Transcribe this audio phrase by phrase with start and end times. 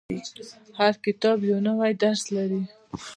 [0.79, 2.61] •هر کتاب یو نوی درس لري.